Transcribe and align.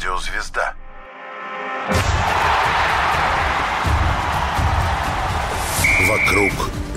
Радиозвезда. 0.00 0.72
Вокруг 6.08 6.52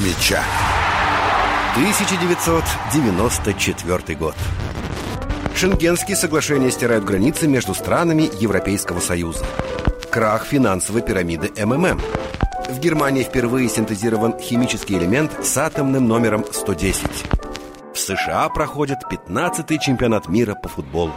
меча. 0.00 0.42
1994 1.74 4.18
год. 4.18 4.34
Шенгенские 5.54 6.16
соглашения 6.16 6.70
стирают 6.70 7.04
границы 7.04 7.46
между 7.46 7.74
странами 7.74 8.30
Европейского 8.40 9.00
Союза. 9.00 9.44
Крах 10.10 10.46
финансовой 10.46 11.02
пирамиды 11.02 11.52
МММ. 11.62 12.00
В 12.70 12.78
Германии 12.78 13.24
впервые 13.24 13.68
синтезирован 13.68 14.38
химический 14.38 14.96
элемент 14.96 15.44
с 15.44 15.54
атомным 15.58 16.08
номером 16.08 16.46
110. 16.50 17.04
В 17.92 17.98
США 17.98 18.48
проходит 18.48 19.00
15-й 19.10 19.78
чемпионат 19.80 20.28
мира 20.28 20.54
по 20.54 20.70
футболу. 20.70 21.12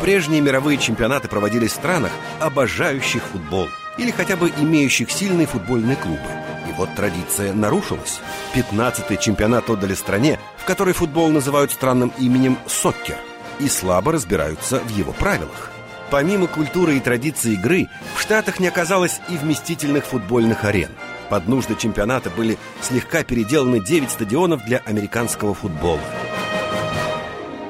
Прежние 0.00 0.40
мировые 0.40 0.78
чемпионаты 0.78 1.28
проводились 1.28 1.72
в 1.72 1.74
странах, 1.74 2.12
обожающих 2.40 3.22
футбол 3.22 3.68
или 3.96 4.10
хотя 4.10 4.36
бы 4.36 4.52
имеющих 4.56 5.10
сильные 5.10 5.46
футбольные 5.46 5.96
клубы. 5.96 6.30
И 6.68 6.72
вот 6.76 6.94
традиция 6.94 7.52
нарушилась. 7.52 8.20
15-й 8.54 9.16
чемпионат 9.16 9.68
отдали 9.68 9.94
стране, 9.94 10.38
в 10.56 10.64
которой 10.64 10.94
футбол 10.94 11.28
называют 11.30 11.72
странным 11.72 12.12
именем 12.18 12.58
«соккер» 12.66 13.16
и 13.58 13.68
слабо 13.68 14.12
разбираются 14.12 14.78
в 14.78 14.88
его 14.90 15.12
правилах. 15.12 15.72
Помимо 16.10 16.46
культуры 16.46 16.96
и 16.96 17.00
традиции 17.00 17.52
игры, 17.52 17.88
в 18.14 18.20
Штатах 18.20 18.60
не 18.60 18.68
оказалось 18.68 19.20
и 19.28 19.36
вместительных 19.36 20.06
футбольных 20.06 20.64
арен. 20.64 20.90
Под 21.28 21.48
нужды 21.48 21.74
чемпионата 21.74 22.30
были 22.30 22.56
слегка 22.80 23.24
переделаны 23.24 23.84
9 23.84 24.10
стадионов 24.10 24.64
для 24.64 24.78
американского 24.78 25.54
футбола. 25.54 26.00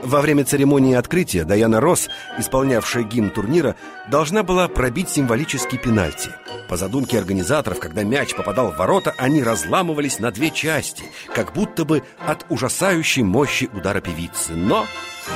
Во 0.08 0.22
время 0.22 0.42
церемонии 0.42 0.94
открытия 0.94 1.44
Даяна 1.44 1.82
Росс, 1.82 2.08
исполнявшая 2.38 3.02
гимн 3.02 3.28
турнира, 3.28 3.76
должна 4.10 4.42
была 4.42 4.66
пробить 4.66 5.10
символический 5.10 5.76
пенальти. 5.76 6.30
По 6.66 6.78
задумке 6.78 7.18
организаторов, 7.18 7.78
когда 7.78 8.04
мяч 8.04 8.34
попадал 8.34 8.72
в 8.72 8.78
ворота, 8.78 9.14
они 9.18 9.42
разламывались 9.42 10.18
на 10.18 10.30
две 10.30 10.50
части, 10.50 11.04
как 11.34 11.52
будто 11.52 11.84
бы 11.84 12.04
от 12.26 12.46
ужасающей 12.48 13.22
мощи 13.22 13.68
удара 13.70 14.00
певицы. 14.00 14.54
Но 14.54 14.86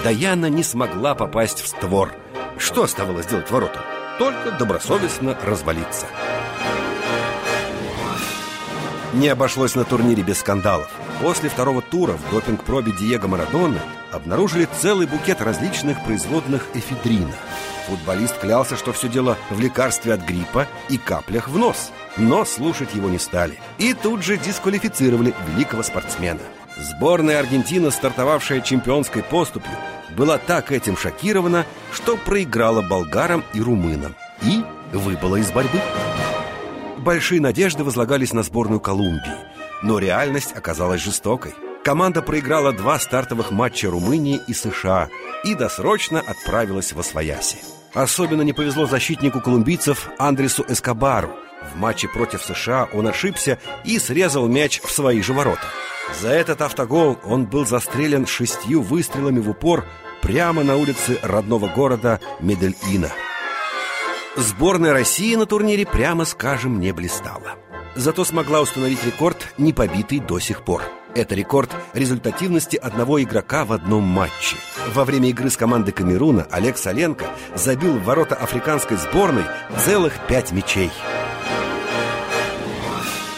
Даяна 0.04 0.46
не 0.46 0.62
смогла 0.62 1.14
попасть 1.14 1.60
в 1.60 1.68
створ. 1.68 2.10
Что 2.56 2.84
оставалось 2.84 3.26
делать 3.26 3.50
воротам? 3.50 3.82
Только 4.18 4.52
добросовестно 4.52 5.36
развалиться. 5.44 6.06
Не 9.12 9.28
обошлось 9.28 9.74
на 9.74 9.84
турнире 9.84 10.22
без 10.22 10.38
скандалов. 10.38 10.88
После 11.22 11.48
второго 11.48 11.82
тура 11.82 12.14
в 12.14 12.30
допинг-пробе 12.32 12.90
Диего 12.90 13.28
Марадона 13.28 13.78
обнаружили 14.10 14.68
целый 14.80 15.06
букет 15.06 15.40
различных 15.40 16.02
производных 16.02 16.66
эфедрина. 16.74 17.30
Футболист 17.86 18.38
клялся, 18.40 18.76
что 18.76 18.92
все 18.92 19.08
дело 19.08 19.38
в 19.50 19.60
лекарстве 19.60 20.14
от 20.14 20.22
гриппа 20.22 20.66
и 20.88 20.98
каплях 20.98 21.48
в 21.48 21.56
нос. 21.56 21.92
Но 22.16 22.44
слушать 22.44 22.94
его 22.94 23.08
не 23.08 23.20
стали. 23.20 23.60
И 23.78 23.94
тут 23.94 24.24
же 24.24 24.36
дисквалифицировали 24.36 25.32
великого 25.46 25.84
спортсмена. 25.84 26.40
Сборная 26.76 27.38
Аргентины, 27.38 27.92
стартовавшая 27.92 28.60
чемпионской 28.60 29.22
поступью, 29.22 29.72
была 30.16 30.38
так 30.38 30.72
этим 30.72 30.96
шокирована, 30.96 31.66
что 31.92 32.16
проиграла 32.16 32.82
болгарам 32.82 33.44
и 33.54 33.60
румынам. 33.60 34.16
И 34.42 34.64
выбыла 34.92 35.36
из 35.36 35.52
борьбы. 35.52 35.80
Большие 36.98 37.40
надежды 37.40 37.84
возлагались 37.84 38.32
на 38.32 38.42
сборную 38.42 38.80
Колумбии, 38.80 39.36
но 39.82 39.98
реальность 39.98 40.52
оказалась 40.54 41.02
жестокой. 41.02 41.54
Команда 41.84 42.22
проиграла 42.22 42.72
два 42.72 42.98
стартовых 42.98 43.50
матча 43.50 43.90
Румынии 43.90 44.40
и 44.46 44.54
США 44.54 45.08
и 45.44 45.54
досрочно 45.54 46.20
отправилась 46.20 46.92
в 46.92 47.00
Освояси. 47.00 47.58
Особенно 47.92 48.42
не 48.42 48.52
повезло 48.52 48.86
защитнику 48.86 49.40
колумбийцев 49.40 50.08
Андресу 50.18 50.64
Эскобару. 50.68 51.30
В 51.72 51.76
матче 51.78 52.08
против 52.08 52.42
США 52.42 52.88
он 52.92 53.08
ошибся 53.08 53.58
и 53.84 53.98
срезал 53.98 54.48
мяч 54.48 54.80
в 54.80 54.90
свои 54.90 55.22
же 55.22 55.32
ворота. 55.32 55.66
За 56.20 56.28
этот 56.28 56.62
автогол 56.62 57.18
он 57.24 57.46
был 57.46 57.66
застрелен 57.66 58.26
шестью 58.26 58.82
выстрелами 58.82 59.40
в 59.40 59.50
упор 59.50 59.84
прямо 60.20 60.62
на 60.62 60.76
улице 60.76 61.18
родного 61.22 61.68
города 61.68 62.20
Медельина. 62.40 63.10
Сборная 64.36 64.92
России 64.92 65.34
на 65.34 65.46
турнире, 65.46 65.84
прямо 65.84 66.24
скажем, 66.24 66.80
не 66.80 66.92
блистала. 66.92 67.56
Зато 67.94 68.24
смогла 68.24 68.60
установить 68.60 69.04
рекорд, 69.04 69.36
не 69.58 69.72
побитый 69.72 70.18
до 70.18 70.38
сих 70.38 70.62
пор. 70.62 70.82
Это 71.14 71.34
рекорд 71.34 71.70
результативности 71.92 72.76
одного 72.76 73.22
игрока 73.22 73.66
в 73.66 73.72
одном 73.72 74.04
матче. 74.04 74.56
Во 74.94 75.04
время 75.04 75.28
игры 75.28 75.50
с 75.50 75.58
командой 75.58 75.92
Камеруна 75.92 76.46
Олег 76.50 76.78
Соленко 76.78 77.26
забил 77.54 77.98
в 77.98 78.04
ворота 78.04 78.34
африканской 78.34 78.96
сборной 78.96 79.44
целых 79.78 80.14
пять 80.26 80.52
мячей. 80.52 80.90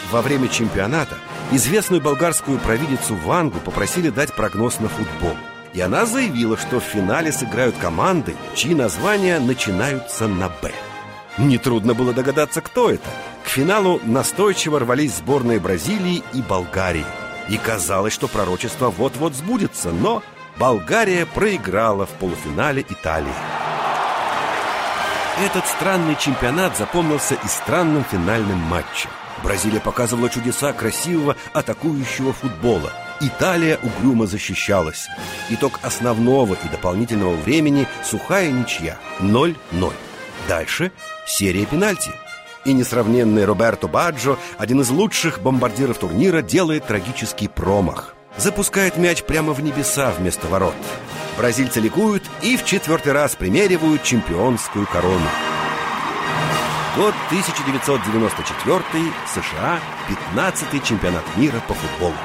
Во 0.09 0.21
время 0.21 0.47
чемпионата 0.47 1.17
известную 1.51 2.01
болгарскую 2.01 2.57
провидицу 2.59 3.15
Вангу 3.15 3.59
попросили 3.59 4.09
дать 4.09 4.33
прогноз 4.33 4.79
на 4.79 4.87
футбол. 4.87 5.35
И 5.73 5.81
она 5.81 6.05
заявила, 6.05 6.55
что 6.55 6.79
в 6.79 6.83
финале 6.83 7.33
сыграют 7.33 7.75
команды, 7.75 8.35
чьи 8.55 8.73
названия 8.73 9.39
начинаются 9.39 10.29
на 10.29 10.47
«Б». 10.47 10.71
Нетрудно 11.37 11.93
было 11.93 12.13
догадаться, 12.13 12.61
кто 12.61 12.89
это. 12.89 13.09
Финалу 13.55 14.01
настойчиво 14.03 14.81
рвались 14.81 15.15
сборные 15.15 15.61
Бразилии 15.61 16.21
и 16.33 16.41
Болгарии. 16.41 17.05
И 17.47 17.57
казалось, 17.57 18.11
что 18.11 18.27
пророчество 18.27 18.89
вот-вот 18.89 19.33
сбудется, 19.33 19.91
но 19.93 20.21
Болгария 20.57 21.25
проиграла 21.25 22.05
в 22.05 22.09
полуфинале 22.09 22.81
Италии. 22.81 23.31
Этот 25.39 25.65
странный 25.67 26.17
чемпионат 26.17 26.77
запомнился 26.77 27.35
и 27.35 27.47
странным 27.47 28.03
финальным 28.03 28.57
матчем. 28.57 29.09
Бразилия 29.41 29.79
показывала 29.79 30.29
чудеса 30.29 30.73
красивого 30.73 31.37
атакующего 31.53 32.33
футбола. 32.33 32.91
Италия 33.21 33.79
угрюмо 33.81 34.25
защищалась. 34.25 35.07
Итог 35.49 35.79
основного 35.81 36.55
и 36.55 36.67
дополнительного 36.67 37.37
времени– 37.37 37.87
сухая 38.03 38.51
ничья– 38.51 38.97
0-0. 39.21 39.55
Дальше 40.49 40.91
серия 41.25 41.65
пенальти. 41.65 42.11
И 42.65 42.73
несравненный 42.73 43.45
Роберто 43.45 43.87
Баджо, 43.87 44.37
один 44.57 44.81
из 44.81 44.89
лучших 44.89 45.39
бомбардиров 45.39 45.99
турнира, 45.99 46.41
делает 46.41 46.87
трагический 46.87 47.47
промах. 47.47 48.15
Запускает 48.37 48.97
мяч 48.97 49.23
прямо 49.23 49.53
в 49.53 49.61
небеса 49.61 50.11
вместо 50.17 50.47
ворот. 50.47 50.75
Бразильцы 51.37 51.79
ликуют 51.79 52.23
и 52.41 52.57
в 52.57 52.65
четвертый 52.65 53.13
раз 53.13 53.35
примеривают 53.35 54.01
чемпионскую 54.01 54.87
корону. 54.87 55.29
Год 56.97 57.13
1994, 57.27 58.83
США, 59.27 59.79
15-й 60.33 60.79
чемпионат 60.79 61.23
мира 61.37 61.61
по 61.67 61.73
футболу. 61.73 62.15